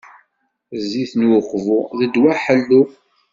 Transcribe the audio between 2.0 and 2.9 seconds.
ddwa ḥellu.